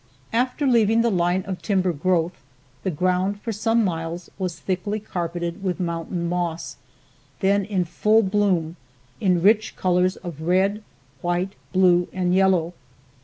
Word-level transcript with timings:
After 0.33 0.65
leaving 0.65 1.01
the 1.01 1.11
line 1.11 1.43
of 1.45 1.61
timber 1.61 1.93
growth, 1.93 2.41
the 2.81 2.89
ground 2.89 3.39
for 3.41 3.51
some 3.51 3.85
miles 3.85 4.31
was 4.39 4.57
thickly 4.57 4.99
carpeted 4.99 5.61
with 5.63 5.79
mountain 5.79 6.27
moss, 6.27 6.77
then 7.39 7.63
in 7.65 7.85
full 7.85 8.23
bloom 8.23 8.77
in 9.19 9.43
rich 9.43 9.75
colors 9.75 10.15
of 10.15 10.41
red, 10.41 10.83
white, 11.21 11.53
blue 11.71 12.07
and 12.13 12.33
yellow. 12.33 12.73